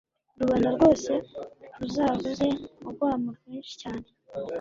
[0.39, 1.11] rubanda rwose
[1.79, 2.47] ruzavuze
[2.87, 4.07] urwamo rwinshi cyane